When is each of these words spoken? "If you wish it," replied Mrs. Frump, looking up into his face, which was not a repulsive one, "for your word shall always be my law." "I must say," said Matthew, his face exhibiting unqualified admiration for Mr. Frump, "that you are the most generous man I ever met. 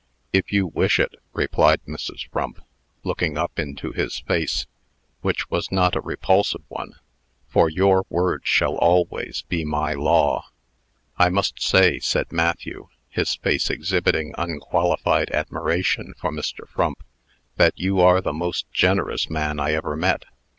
"If 0.33 0.51
you 0.51 0.65
wish 0.65 0.99
it," 0.99 1.13
replied 1.31 1.79
Mrs. 1.87 2.27
Frump, 2.31 2.59
looking 3.03 3.37
up 3.37 3.59
into 3.59 3.91
his 3.91 4.17
face, 4.21 4.65
which 5.21 5.51
was 5.51 5.71
not 5.71 5.95
a 5.95 6.01
repulsive 6.01 6.63
one, 6.69 6.95
"for 7.47 7.69
your 7.69 8.07
word 8.09 8.41
shall 8.43 8.73
always 8.77 9.43
be 9.43 9.63
my 9.63 9.93
law." 9.93 10.47
"I 11.19 11.29
must 11.29 11.61
say," 11.61 11.99
said 11.99 12.31
Matthew, 12.31 12.87
his 13.09 13.35
face 13.35 13.69
exhibiting 13.69 14.33
unqualified 14.39 15.29
admiration 15.29 16.15
for 16.19 16.31
Mr. 16.31 16.67
Frump, 16.67 17.03
"that 17.57 17.77
you 17.77 17.99
are 18.01 18.21
the 18.21 18.33
most 18.33 18.71
generous 18.71 19.29
man 19.29 19.59
I 19.59 19.73
ever 19.73 19.95
met. 19.95 20.25